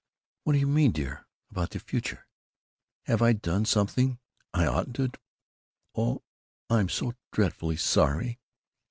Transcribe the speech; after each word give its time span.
"What 0.45 0.53
do 0.53 0.59
you 0.59 0.65
mean, 0.65 0.93
dear, 0.93 1.27
'about 1.51 1.69
the 1.69 1.79
future'? 1.79 2.25
Have 3.03 3.21
I 3.21 3.33
done 3.33 3.65
something 3.65 4.17
I 4.51 4.65
oughtn't 4.65 4.95
to? 4.95 5.11
Oh, 5.93 6.23
I'm 6.71 6.89
so 6.89 7.13
dreadfully 7.31 7.77
sorry!" 7.77 8.39